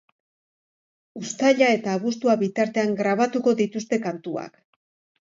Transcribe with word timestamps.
Uztaila 1.21 1.69
eta 1.75 1.95
abuztua 1.99 2.39
bitartean 2.47 2.99
grabatuko 3.05 3.57
dituzte 3.63 4.05
kantuak. 4.11 4.63